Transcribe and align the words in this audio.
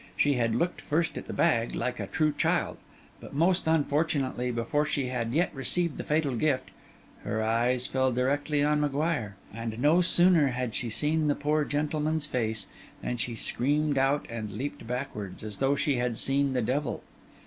She 0.17 0.33
had 0.33 0.55
looked 0.55 0.81
first 0.81 1.15
at 1.15 1.27
the 1.27 1.31
bag, 1.31 1.75
like 1.75 1.99
a 1.99 2.07
true 2.07 2.33
child; 2.35 2.77
but 3.19 3.35
most 3.35 3.67
unfortunately, 3.67 4.49
before 4.49 4.83
she 4.83 5.09
had 5.09 5.31
yet 5.31 5.53
received 5.53 5.97
the 5.99 6.03
fatal 6.03 6.33
gift, 6.35 6.71
her 7.23 7.43
eyes 7.43 7.85
fell 7.85 8.11
directly 8.11 8.63
on 8.63 8.81
M'Guire; 8.81 9.35
and 9.53 9.77
no 9.77 10.01
sooner 10.01 10.47
had 10.47 10.73
she 10.73 10.89
seen 10.89 11.27
the 11.27 11.35
poor 11.35 11.63
gentleman's 11.65 12.25
face, 12.25 12.65
than 13.03 13.17
she 13.17 13.35
screamed 13.35 13.99
out 13.99 14.25
and 14.27 14.53
leaped 14.53 14.87
backward, 14.87 15.43
as 15.43 15.59
though 15.59 15.75
she 15.75 15.97
had 15.97 16.17
seen 16.17 16.53
the 16.53 16.63
devil. 16.63 17.03